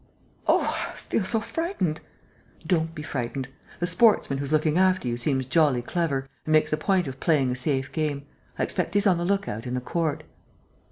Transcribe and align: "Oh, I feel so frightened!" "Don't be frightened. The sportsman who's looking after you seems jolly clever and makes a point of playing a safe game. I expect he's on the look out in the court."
"Oh, 0.47 0.61
I 0.91 0.95
feel 0.97 1.25
so 1.25 1.39
frightened!" 1.39 2.01
"Don't 2.65 2.95
be 2.95 3.03
frightened. 3.03 3.49
The 3.79 3.85
sportsman 3.85 4.39
who's 4.39 4.51
looking 4.51 4.79
after 4.79 5.07
you 5.07 5.15
seems 5.15 5.45
jolly 5.45 5.83
clever 5.83 6.27
and 6.43 6.53
makes 6.53 6.73
a 6.73 6.77
point 6.77 7.07
of 7.07 7.19
playing 7.19 7.51
a 7.51 7.55
safe 7.55 7.91
game. 7.91 8.25
I 8.57 8.63
expect 8.63 8.95
he's 8.95 9.05
on 9.05 9.19
the 9.19 9.25
look 9.25 9.47
out 9.47 9.67
in 9.67 9.75
the 9.75 9.79
court." 9.79 10.23